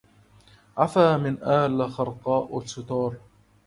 عفا 0.77 1.17
من 1.17 1.43
آل 1.43 1.91
خرقاء 1.91 2.57
الستار 2.59 3.15